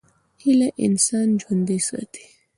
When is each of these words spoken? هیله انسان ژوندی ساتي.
هیله 0.41 0.69
انسان 0.85 1.27
ژوندی 1.41 1.79
ساتي. 1.87 2.25